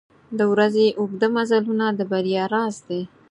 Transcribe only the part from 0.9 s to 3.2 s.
اوږده مزلونه د بریا راز دی.